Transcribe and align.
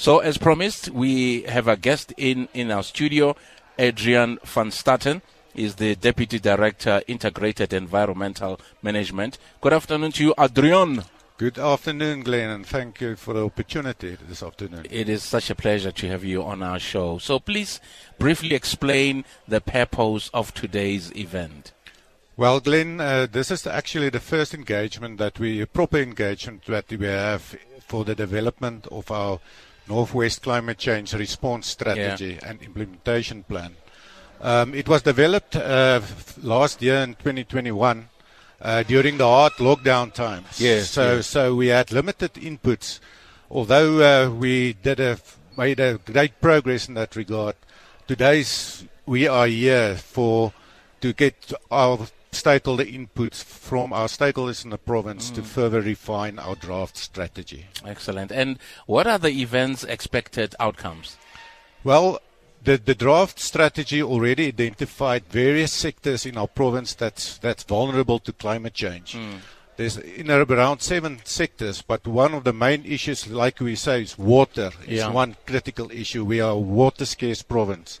So, 0.00 0.20
as 0.20 0.38
promised, 0.38 0.88
we 0.88 1.42
have 1.42 1.68
a 1.68 1.76
guest 1.76 2.14
in, 2.16 2.48
in 2.54 2.70
our 2.70 2.82
studio, 2.82 3.36
Adrian 3.78 4.38
van 4.42 4.70
Staten 4.70 5.20
is 5.54 5.74
the 5.74 5.94
Deputy 5.94 6.38
Director, 6.38 7.02
Integrated 7.06 7.74
Environmental 7.74 8.58
Management. 8.80 9.36
Good 9.60 9.74
afternoon 9.74 10.12
to 10.12 10.24
you, 10.24 10.34
Adrian. 10.38 11.04
Good 11.36 11.58
afternoon, 11.58 12.22
Glenn, 12.22 12.48
and 12.48 12.64
thank 12.64 13.02
you 13.02 13.14
for 13.14 13.34
the 13.34 13.44
opportunity 13.44 14.16
this 14.26 14.42
afternoon. 14.42 14.86
It 14.88 15.10
is 15.10 15.22
such 15.22 15.50
a 15.50 15.54
pleasure 15.54 15.92
to 15.92 16.08
have 16.08 16.24
you 16.24 16.44
on 16.44 16.62
our 16.62 16.78
show. 16.78 17.18
So, 17.18 17.38
please 17.38 17.78
briefly 18.18 18.54
explain 18.54 19.26
the 19.46 19.60
purpose 19.60 20.30
of 20.32 20.54
today's 20.54 21.14
event. 21.14 21.72
Well, 22.38 22.60
Glenn, 22.60 23.02
uh, 23.02 23.26
this 23.30 23.50
is 23.50 23.66
actually 23.66 24.08
the 24.08 24.18
first 24.18 24.54
engagement 24.54 25.18
that 25.18 25.38
we, 25.38 25.62
proper 25.66 25.98
engagement 25.98 26.64
that 26.64 26.88
we 26.88 27.04
have 27.04 27.54
for 27.86 28.06
the 28.06 28.14
development 28.14 28.86
of 28.90 29.10
our 29.10 29.40
Northwest 29.90 30.42
Climate 30.42 30.78
Change 30.78 31.12
Response 31.14 31.66
Strategy 31.66 32.38
yeah. 32.40 32.48
and 32.48 32.62
Implementation 32.62 33.42
Plan. 33.42 33.74
Um, 34.40 34.72
it 34.72 34.88
was 34.88 35.02
developed 35.02 35.56
uh, 35.56 36.00
last 36.40 36.80
year 36.80 36.98
in 36.98 37.14
2021 37.14 38.08
uh, 38.62 38.82
during 38.84 39.18
the 39.18 39.26
hard 39.26 39.54
lockdown 39.54 40.12
times. 40.12 40.60
Yes. 40.60 40.90
So, 40.90 41.16
yes. 41.16 41.26
so 41.26 41.56
we 41.56 41.66
had 41.66 41.90
limited 41.90 42.34
inputs. 42.34 43.00
Although 43.50 44.00
uh, 44.00 44.30
we 44.30 44.74
did 44.74 45.00
a, 45.00 45.18
made 45.58 45.80
a 45.80 45.98
great 45.98 46.40
progress 46.40 46.86
in 46.88 46.94
that 46.94 47.16
regard, 47.16 47.56
today's 48.06 48.84
we 49.06 49.26
are 49.26 49.48
here 49.48 49.96
for 49.96 50.52
to 51.00 51.12
get 51.12 51.52
our 51.68 52.06
stakeholder 52.32 52.84
inputs 52.84 53.42
from 53.42 53.92
our 53.92 54.06
stakeholders 54.06 54.64
in 54.64 54.70
the 54.70 54.78
province 54.78 55.30
mm. 55.30 55.34
to 55.36 55.42
further 55.42 55.80
refine 55.80 56.38
our 56.38 56.54
draft 56.54 56.96
strategy. 56.96 57.66
Excellent. 57.84 58.30
And 58.30 58.58
what 58.86 59.06
are 59.06 59.18
the 59.18 59.30
event's 59.30 59.84
expected 59.84 60.54
outcomes? 60.60 61.16
Well, 61.82 62.20
the, 62.62 62.76
the 62.76 62.94
draft 62.94 63.38
strategy 63.38 64.02
already 64.02 64.48
identified 64.48 65.24
various 65.26 65.72
sectors 65.72 66.26
in 66.26 66.36
our 66.36 66.46
province 66.46 66.94
that's, 66.94 67.38
that's 67.38 67.62
vulnerable 67.62 68.18
to 68.20 68.32
climate 68.32 68.74
change. 68.74 69.14
Mm. 69.14 69.38
There's 69.76 69.96
in 69.96 70.30
around 70.30 70.80
seven 70.80 71.20
sectors, 71.24 71.80
but 71.80 72.06
one 72.06 72.34
of 72.34 72.44
the 72.44 72.52
main 72.52 72.84
issues, 72.84 73.26
like 73.28 73.60
we 73.60 73.76
say, 73.76 74.02
is 74.02 74.18
water. 74.18 74.72
It's 74.82 74.90
yeah. 74.90 75.08
one 75.08 75.36
critical 75.46 75.90
issue. 75.90 76.22
We 76.22 76.42
are 76.42 76.50
a 76.50 76.58
water 76.58 77.06
scarce 77.06 77.40
province. 77.40 77.98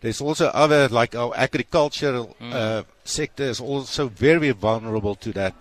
There's 0.00 0.20
also 0.20 0.46
other, 0.46 0.88
like 0.88 1.14
our 1.14 1.32
agricultural 1.36 2.36
mm. 2.40 2.52
uh, 2.52 2.84
sector 3.04 3.44
is 3.44 3.60
also 3.60 4.08
very 4.08 4.50
vulnerable 4.50 5.14
to 5.16 5.32
that. 5.32 5.54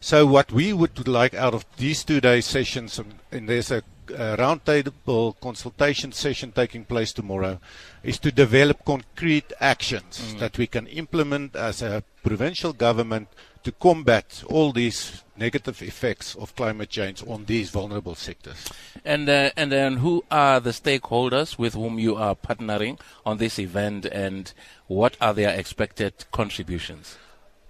So 0.00 0.26
what 0.26 0.52
we 0.52 0.72
would 0.72 1.08
like 1.08 1.34
out 1.34 1.54
of 1.54 1.64
these 1.76 2.04
two 2.04 2.20
day 2.20 2.40
sessions, 2.40 3.00
and 3.30 3.48
there's 3.48 3.70
a 3.70 3.82
uh, 4.10 4.36
roundtable 4.36 5.34
consultation 5.40 6.12
session 6.12 6.52
taking 6.52 6.84
place 6.84 7.12
tomorrow 7.12 7.58
is 8.02 8.18
to 8.18 8.30
develop 8.30 8.84
concrete 8.84 9.50
actions 9.60 10.20
mm. 10.20 10.38
that 10.40 10.58
we 10.58 10.66
can 10.66 10.86
implement 10.88 11.56
as 11.56 11.80
a 11.80 12.02
provincial 12.22 12.72
government 12.72 13.28
to 13.62 13.72
combat 13.72 14.42
all 14.48 14.72
these 14.72 15.23
negative 15.36 15.82
effects 15.82 16.34
of 16.34 16.54
climate 16.56 16.90
change 16.90 17.22
on 17.26 17.44
these 17.46 17.70
vulnerable 17.70 18.14
sectors. 18.14 18.68
And 19.04 19.28
uh, 19.28 19.50
and 19.56 19.70
then 19.72 19.98
who 19.98 20.24
are 20.30 20.60
the 20.60 20.70
stakeholders 20.70 21.58
with 21.58 21.74
whom 21.74 21.98
you 21.98 22.16
are 22.16 22.34
partnering 22.34 22.98
on 23.24 23.38
this 23.38 23.58
event 23.58 24.06
and 24.06 24.52
what 24.86 25.16
are 25.20 25.34
their 25.34 25.50
expected 25.50 26.12
contributions? 26.30 27.16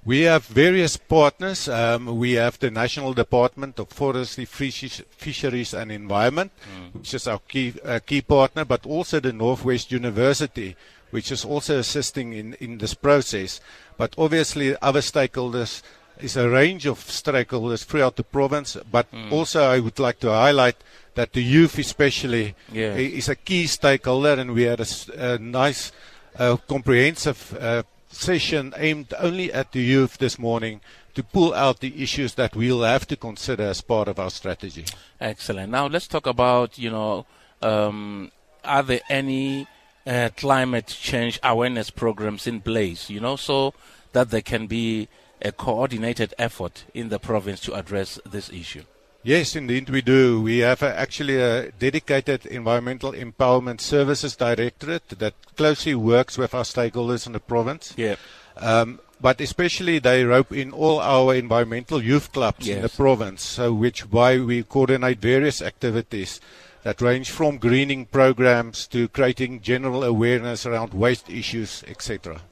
We 0.06 0.22
have 0.22 0.44
various 0.44 0.98
partners. 0.98 1.66
Um, 1.66 2.18
we 2.18 2.32
have 2.32 2.58
the 2.58 2.70
National 2.70 3.14
Department 3.14 3.78
of 3.78 3.88
Forestry, 3.88 4.44
Fisheries 4.44 5.72
and 5.72 5.90
Environment, 5.90 6.52
mm. 6.60 6.98
which 6.98 7.14
is 7.14 7.26
our 7.26 7.38
key, 7.38 7.72
uh, 7.82 8.00
key 8.04 8.20
partner, 8.20 8.66
but 8.66 8.84
also 8.84 9.18
the 9.18 9.32
Northwest 9.32 9.90
University, 9.90 10.76
which 11.10 11.32
is 11.32 11.42
also 11.42 11.78
assisting 11.78 12.34
in, 12.34 12.52
in 12.60 12.76
this 12.76 12.92
process. 12.92 13.62
But 13.96 14.14
obviously, 14.18 14.76
other 14.82 15.00
stakeholders 15.00 15.80
is 16.20 16.36
a 16.36 16.48
range 16.48 16.86
of 16.86 16.98
stakeholders 16.98 17.84
throughout 17.84 18.16
the 18.16 18.24
province. 18.24 18.76
But 18.90 19.10
mm. 19.10 19.32
also, 19.32 19.62
I 19.62 19.80
would 19.80 19.98
like 19.98 20.20
to 20.20 20.30
highlight 20.30 20.76
that 21.14 21.32
the 21.32 21.42
youth, 21.42 21.78
especially, 21.78 22.54
yes. 22.72 22.98
is 22.98 23.28
a 23.28 23.36
key 23.36 23.66
stakeholder, 23.66 24.40
and 24.40 24.52
we 24.52 24.62
had 24.62 24.80
a, 24.80 24.86
a 25.16 25.38
nice, 25.38 25.92
uh, 26.38 26.56
comprehensive 26.68 27.56
uh, 27.60 27.82
session 28.08 28.72
aimed 28.76 29.12
only 29.18 29.52
at 29.52 29.72
the 29.72 29.80
youth 29.80 30.18
this 30.18 30.38
morning 30.38 30.80
to 31.14 31.22
pull 31.22 31.54
out 31.54 31.80
the 31.80 32.02
issues 32.02 32.34
that 32.34 32.56
we'll 32.56 32.82
have 32.82 33.06
to 33.06 33.16
consider 33.16 33.64
as 33.64 33.80
part 33.80 34.08
of 34.08 34.18
our 34.18 34.30
strategy. 34.30 34.84
Excellent. 35.20 35.70
Now 35.70 35.86
let's 35.86 36.08
talk 36.08 36.26
about, 36.26 36.78
you 36.78 36.90
know, 36.90 37.26
um, 37.62 38.32
are 38.64 38.82
there 38.82 39.00
any 39.08 39.66
uh, 40.06 40.30
climate 40.36 40.88
change 40.88 41.38
awareness 41.42 41.90
programs 41.90 42.46
in 42.46 42.60
place, 42.60 43.10
you 43.10 43.20
know, 43.20 43.36
so 43.36 43.74
that 44.12 44.30
there 44.30 44.42
can 44.42 44.66
be 44.66 45.08
a 45.44 45.52
coordinated 45.52 46.34
effort 46.38 46.84
in 46.94 47.10
the 47.10 47.18
province 47.18 47.60
to 47.60 47.74
address 47.74 48.18
this 48.24 48.50
issue? 48.50 48.82
Yes, 49.22 49.56
indeed 49.56 49.88
we 49.88 50.02
do. 50.02 50.42
We 50.42 50.58
have 50.58 50.82
a, 50.82 50.98
actually 50.98 51.40
a 51.40 51.70
dedicated 51.72 52.44
environmental 52.44 53.12
empowerment 53.12 53.80
services 53.80 54.36
directorate 54.36 55.08
that 55.08 55.34
closely 55.56 55.94
works 55.94 56.36
with 56.36 56.54
our 56.54 56.64
stakeholders 56.64 57.26
in 57.26 57.32
the 57.32 57.40
province. 57.40 57.94
Yeah. 57.96 58.16
Um, 58.56 59.00
but 59.20 59.40
especially 59.40 59.98
they 59.98 60.24
rope 60.24 60.52
in 60.52 60.72
all 60.72 61.00
our 61.00 61.34
environmental 61.34 62.02
youth 62.02 62.32
clubs 62.32 62.66
yes. 62.66 62.76
in 62.76 62.82
the 62.82 62.90
province, 62.90 63.42
so 63.42 63.72
which 63.72 64.10
why 64.10 64.38
we 64.38 64.62
coordinate 64.62 65.20
various 65.20 65.62
activities 65.62 66.40
that 66.82 67.00
range 67.00 67.30
from 67.30 67.56
greening 67.56 68.04
programs 68.04 68.86
to 68.88 69.08
creating 69.08 69.62
general 69.62 70.04
awareness 70.04 70.66
around 70.66 70.92
waste 70.92 71.30
issues, 71.30 71.82
etc. 71.86 72.42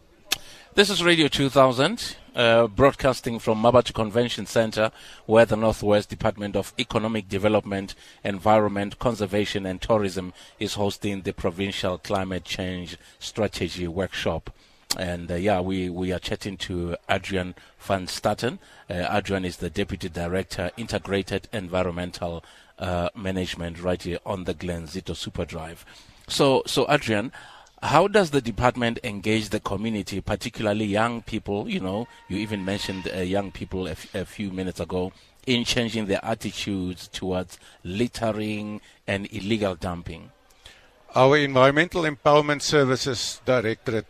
This 0.75 0.89
is 0.89 1.05
Radio 1.05 1.29
2000, 1.29 2.17
uh, 2.35 2.67
broadcasting 2.67 3.39
from 3.39 3.63
Mmabatho 3.63 3.93
Convention 3.93 4.47
Center, 4.47 4.91
where 5.27 5.45
the 5.45 5.55
Northwest 5.55 6.09
Department 6.09 6.57
of 6.57 6.73
Economic 6.79 7.29
Development, 7.29 7.95
Environment, 8.25 8.99
Conservation 8.99 9.67
and 9.67 9.83
Tourism 9.83 10.33
is 10.59 10.73
hosting 10.73 11.21
the 11.21 11.35
Provincial 11.35 11.99
Climate 11.99 12.45
Change 12.45 12.97
Strategy 13.19 13.87
Workshop. 13.87 14.49
And 14.97 15.31
uh, 15.31 15.35
yeah, 15.35 15.61
we, 15.61 15.91
we 15.91 16.11
are 16.11 16.19
chatting 16.19 16.57
to 16.59 16.97
Adrian 17.07 17.55
van 17.79 18.07
Staten. 18.07 18.59
Uh, 18.89 19.07
Adrian 19.11 19.45
is 19.45 19.59
the 19.59 19.69
Deputy 19.69 20.09
Director, 20.09 20.71
Integrated 20.79 21.49
Environmental 21.53 22.43
uh, 22.79 23.11
Management, 23.15 23.83
right 23.83 24.03
here 24.03 24.21
on 24.25 24.45
the 24.45 24.55
Glenzito 24.55 25.13
Superdrive. 25.15 25.85
So, 26.29 26.63
so 26.67 26.87
Adrian, 26.89 27.31
how 27.83 28.07
does 28.07 28.31
the 28.31 28.41
department 28.41 29.01
engage 29.03 29.49
the 29.49 29.61
community, 29.61 30.21
particularly 30.21 30.85
young 30.85 31.23
people? 31.23 31.69
You 31.69 31.81
know, 31.81 32.07
you 32.29 32.39
even 32.39 32.65
mentioned 32.65 33.11
uh, 33.13 33.19
young 33.19 33.51
people 33.51 33.89
a, 33.89 33.93
f- 33.93 34.15
a 34.15 34.25
few 34.25 34.53
minutes 34.53 34.79
ago 34.81 35.13
in 35.47 35.65
changing 35.65 36.07
their 36.07 36.25
attitudes 36.25 37.09
towards 37.09 37.59
littering 37.83 38.81
and 39.07 39.27
illegal 39.33 39.75
dumping. 39.75 40.31
Our 41.15 41.37
Environmental 41.37 42.05
Empowerment 42.05 42.63
Services 42.63 43.43
Directorate 43.45 44.07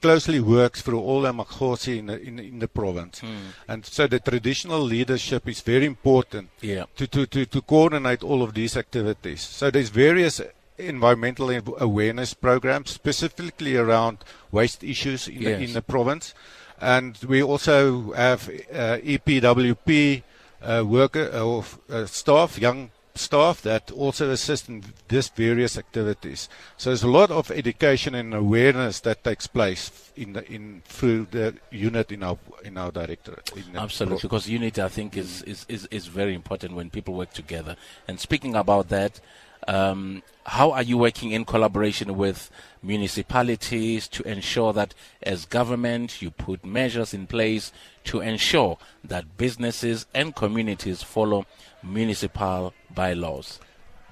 closely 0.00 0.40
works 0.40 0.80
through 0.80 1.00
all 1.00 1.22
the 1.22 1.32
Makhosi 1.32 1.98
in 1.98 2.06
the, 2.06 2.22
in, 2.22 2.38
in 2.38 2.58
the 2.58 2.68
province. 2.68 3.20
Mm. 3.20 3.36
And 3.66 3.84
so 3.84 4.06
the 4.06 4.18
traditional 4.18 4.80
leadership 4.80 5.46
is 5.46 5.60
very 5.60 5.84
important 5.84 6.48
yeah. 6.62 6.84
to, 6.96 7.06
to, 7.06 7.26
to, 7.26 7.44
to 7.44 7.60
coordinate 7.60 8.22
all 8.22 8.42
of 8.42 8.54
these 8.54 8.78
activities. 8.78 9.42
So 9.42 9.70
there's 9.70 9.90
various 9.90 10.40
environmental 10.78 11.50
awareness 11.78 12.34
program 12.34 12.86
specifically 12.86 13.76
around 13.76 14.18
waste 14.50 14.82
issues 14.84 15.28
in, 15.28 15.42
yes. 15.42 15.58
the, 15.58 15.64
in 15.64 15.72
the 15.72 15.82
province. 15.82 16.34
And 16.80 17.18
we 17.26 17.42
also 17.42 18.12
have 18.12 18.48
uh, 18.48 18.98
EPWP 18.98 20.22
uh, 20.62 20.84
worker 20.86 21.30
uh, 21.32 21.44
or 21.44 21.64
uh, 21.90 22.06
staff, 22.06 22.58
young 22.58 22.90
staff 23.18 23.62
that 23.62 23.90
also 23.90 24.30
assist 24.30 24.68
in 24.68 24.84
these 25.08 25.28
various 25.28 25.76
activities. 25.76 26.48
So 26.76 26.90
there's 26.90 27.02
a 27.02 27.08
lot 27.08 27.30
of 27.30 27.50
education 27.50 28.14
and 28.14 28.32
awareness 28.32 29.00
that 29.00 29.24
takes 29.24 29.46
place 29.46 30.12
in 30.16 30.32
the, 30.34 30.50
in 30.50 30.82
through 30.84 31.26
the 31.30 31.54
unit 31.70 32.12
in 32.12 32.22
our 32.22 32.38
in 32.64 32.78
our 32.78 32.90
directorate. 32.90 33.52
Absolutely, 33.74 34.20
because 34.22 34.48
unit 34.48 34.78
I 34.78 34.88
think 34.88 35.16
is, 35.16 35.42
is, 35.42 35.66
is, 35.68 35.86
is 35.90 36.06
very 36.06 36.34
important 36.34 36.74
when 36.74 36.90
people 36.90 37.14
work 37.14 37.32
together. 37.32 37.76
And 38.06 38.18
speaking 38.20 38.54
about 38.54 38.88
that, 38.88 39.20
um, 39.66 40.22
how 40.46 40.70
are 40.72 40.82
you 40.82 40.96
working 40.96 41.32
in 41.32 41.44
collaboration 41.44 42.16
with 42.16 42.50
municipalities 42.82 44.08
to 44.08 44.22
ensure 44.22 44.72
that 44.72 44.94
as 45.22 45.44
government 45.44 46.22
you 46.22 46.30
put 46.30 46.64
measures 46.64 47.12
in 47.12 47.26
place 47.26 47.72
to 48.04 48.20
ensure 48.20 48.78
that 49.04 49.36
businesses 49.36 50.06
and 50.14 50.34
communities 50.34 51.02
follow 51.02 51.44
municipal 51.82 52.72
bylaws? 52.94 53.60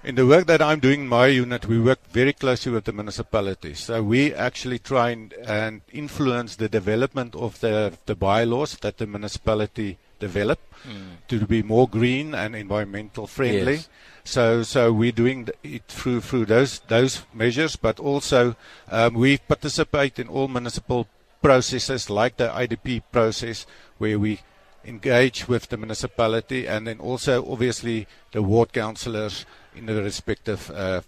In 0.04 0.14
the 0.14 0.26
work 0.26 0.46
that 0.46 0.62
I'm 0.62 0.78
doing 0.78 1.00
in 1.00 1.08
my 1.08 1.26
unit, 1.26 1.66
we 1.66 1.80
work 1.80 1.98
very 2.10 2.32
closely 2.32 2.70
with 2.70 2.84
the 2.84 2.92
municipalities. 2.92 3.80
So 3.80 4.02
we 4.02 4.32
actually 4.32 4.78
try 4.78 5.10
and, 5.10 5.32
and 5.32 5.80
influence 5.92 6.56
the 6.56 6.68
development 6.68 7.34
of 7.34 7.58
the, 7.60 7.94
the 8.06 8.14
bylaws 8.14 8.76
that 8.82 8.98
the 8.98 9.06
municipality 9.06 9.98
develop 10.18 10.58
mm. 10.84 11.16
to 11.28 11.46
be 11.46 11.62
more 11.62 11.88
green 11.88 12.34
and 12.34 12.54
environmental 12.54 13.26
friendly. 13.26 13.74
Yes. 13.74 13.88
So, 14.24 14.62
so 14.62 14.92
we're 14.92 15.12
doing 15.12 15.48
it 15.62 15.84
through 15.86 16.20
through 16.20 16.46
those 16.46 16.80
those 16.88 17.22
measures, 17.32 17.76
but 17.76 18.00
also 18.00 18.56
um, 18.90 19.14
we 19.14 19.38
participate 19.38 20.18
in 20.18 20.28
all 20.28 20.48
municipal 20.48 21.06
processes 21.42 22.10
like 22.10 22.36
the 22.36 22.48
IDP 22.48 23.02
process, 23.12 23.66
where 23.98 24.18
we 24.18 24.40
engage 24.84 25.48
with 25.48 25.68
the 25.68 25.76
municipality, 25.76 26.66
and 26.66 26.86
then 26.86 26.98
also 26.98 27.48
obviously 27.50 28.06
the 28.32 28.42
ward 28.42 28.72
councillors 28.72 29.46
in 29.74 29.86
the 29.86 30.02
respective 30.02 30.70
uh, 30.70 31.02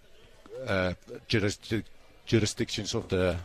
uh, 0.66 0.92
jurisdic- 1.28 1.84
jurisdictions 2.26 2.94
of 2.94 3.08
the 3.08 3.36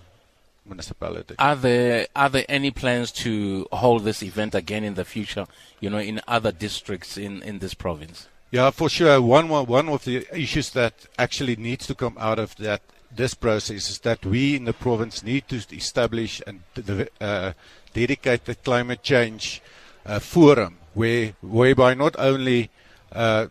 municipality. 0.65 1.35
Are 1.39 1.55
there 1.55 2.07
are 2.15 2.29
there 2.29 2.45
any 2.49 2.71
plans 2.71 3.11
to 3.23 3.67
hold 3.71 4.03
this 4.03 4.23
event 4.23 4.55
again 4.55 4.83
in 4.83 4.95
the 4.95 5.05
future? 5.05 5.45
You 5.79 5.89
know, 5.89 5.99
in 5.99 6.21
other 6.27 6.51
districts 6.51 7.17
in 7.17 7.41
in 7.43 7.59
this 7.59 7.73
province. 7.73 8.27
Yeah, 8.51 8.69
for 8.69 8.89
sure. 8.89 9.21
One 9.21 9.49
one 9.49 9.89
of 9.89 10.05
the 10.05 10.27
issues 10.33 10.71
that 10.71 10.93
actually 11.17 11.55
needs 11.55 11.87
to 11.87 11.95
come 11.95 12.15
out 12.19 12.39
of 12.39 12.55
that 12.57 12.81
this 13.15 13.33
process 13.33 13.89
is 13.89 13.99
that 13.99 14.25
we 14.25 14.55
in 14.55 14.65
the 14.65 14.73
province 14.73 15.23
need 15.23 15.47
to 15.47 15.61
establish 15.75 16.41
and 16.47 16.61
uh, 17.21 17.53
dedicate 17.93 18.45
the 18.45 18.55
climate 18.55 19.03
change 19.03 19.61
uh, 20.05 20.19
forum 20.19 20.77
where 20.93 21.33
whereby 21.41 21.93
not 21.93 22.15
only 22.17 22.69
uh, 23.11 23.47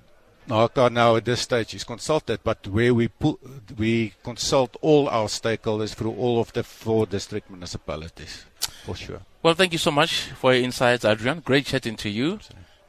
NACA 0.48 0.90
now 0.92 1.16
at 1.16 1.24
this 1.24 1.40
stage 1.40 1.74
is 1.74 1.84
consulted, 1.84 2.40
but 2.42 2.66
where 2.66 2.92
we 2.92 3.08
put, 3.08 3.38
we 3.78 4.14
consult 4.22 4.76
all 4.80 5.08
our 5.08 5.26
stakeholders 5.26 5.94
through 5.94 6.12
all 6.12 6.40
of 6.40 6.52
the 6.52 6.62
four 6.62 7.06
district 7.06 7.48
municipalities, 7.50 8.44
for 8.84 8.94
sure. 8.96 9.20
Well, 9.42 9.54
thank 9.54 9.72
you 9.72 9.78
so 9.78 9.90
much 9.90 10.22
for 10.40 10.52
your 10.54 10.62
insights, 10.62 11.04
Adrian. 11.04 11.40
Great 11.40 11.66
chatting 11.66 11.96
to 11.96 12.08
you. 12.08 12.38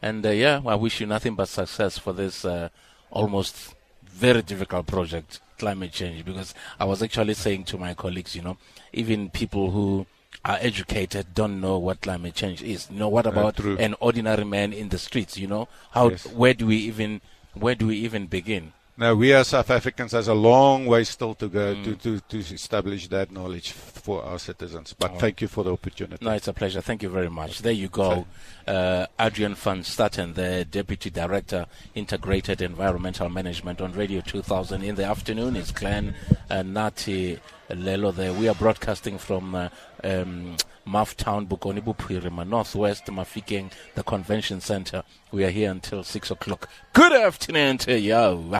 And 0.02 0.26
uh, 0.26 0.30
yeah, 0.30 0.62
I 0.66 0.76
wish 0.76 1.00
you 1.00 1.08
nothing 1.08 1.36
but 1.36 1.48
success 1.48 1.98
for 1.98 2.14
this 2.14 2.44
uh, 2.44 2.70
almost 3.10 3.74
very 4.04 4.42
difficult 4.42 4.86
project, 4.86 5.40
climate 5.58 5.92
change. 5.92 6.26
Because 6.26 6.54
I 6.80 6.86
was 6.86 7.02
actually 7.02 7.36
saying 7.36 7.64
to 7.66 7.78
my 7.78 7.94
colleagues, 7.94 8.36
you 8.36 8.42
know, 8.42 8.58
even 8.92 9.30
people 9.30 9.72
who 9.72 10.06
are 10.44 10.58
educated 10.60 11.34
don't 11.34 11.62
know 11.62 11.78
what 11.78 12.02
climate 12.02 12.36
change 12.36 12.62
is. 12.62 12.90
You 12.92 13.00
know, 13.00 13.10
what 13.10 13.26
about 13.26 13.64
uh, 13.64 13.78
an 13.78 13.96
ordinary 14.00 14.44
man 14.44 14.74
in 14.74 14.90
the 14.90 14.98
streets? 14.98 15.38
You 15.38 15.48
know, 15.48 15.70
how 15.92 16.10
yes. 16.10 16.28
where 16.28 16.54
do 16.54 16.68
we 16.68 16.78
even 16.78 17.22
where 17.54 17.76
do 17.76 17.88
we 17.88 17.98
even 17.98 18.28
begin? 18.28 18.74
Now, 18.96 19.16
we 19.16 19.34
as 19.34 19.48
South 19.48 19.72
Africans 19.72 20.12
has 20.12 20.28
a 20.28 20.36
long 20.36 20.86
way 20.86 21.04
still 21.04 21.34
to 21.36 21.48
go 21.48 21.74
mm. 21.74 21.84
to, 21.84 21.96
to, 21.96 22.20
to 22.20 22.54
establish 22.54 23.08
that 23.08 23.32
knowledge 23.32 23.72
for 23.72 24.24
our 24.24 24.38
citizens. 24.38 24.94
But 24.94 25.14
oh. 25.16 25.18
thank 25.18 25.42
you 25.42 25.48
for 25.48 25.64
the 25.64 25.74
opportunity. 25.74 26.24
No, 26.24 26.32
it's 26.32 26.48
a 26.48 26.54
pleasure. 26.54 26.80
Thank 26.80 27.02
you 27.02 27.10
very 27.10 27.30
much. 27.30 27.64
There 27.64 27.72
you 27.72 27.88
go. 27.88 28.28
Uh, 28.68 29.08
Adrian 29.20 29.56
van 29.56 29.84
Staten, 29.84 30.34
the 30.34 30.64
Deputy 30.70 31.10
Director, 31.10 31.66
Integrated 31.96 32.62
Environmental 32.62 33.30
Management 33.30 33.82
on 33.82 33.94
Radio 33.94 34.22
2000 34.22 34.84
in 34.84 34.94
the 34.94 35.06
afternoon. 35.06 35.56
It's 35.56 35.72
Glenn 35.72 36.14
uh, 36.52 36.62
Nati 36.62 37.40
Lelo 37.72 38.14
there. 38.14 38.32
We 38.32 38.48
are 38.48 38.56
broadcasting 38.56 39.18
from 39.18 39.56
uh, 39.56 39.70
um, 40.04 40.56
Town, 40.85 41.47
Bokone 41.47 41.81
Bophirima, 41.81 42.47
Northwest 42.47 43.06
Mafikeng, 43.06 43.71
the 43.95 44.03
Convention 44.03 44.62
Center. 44.62 45.03
We 45.31 45.44
are 45.44 45.50
here 45.50 45.71
until 45.71 46.03
6 46.03 46.31
o'clock. 46.31 46.69
Good 46.94 47.13
afternoon 47.13 47.77
to 47.80 48.00
you. 48.00 48.59